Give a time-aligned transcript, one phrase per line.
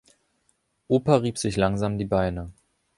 [0.89, 2.51] Opa rieb sich langsam die Beine.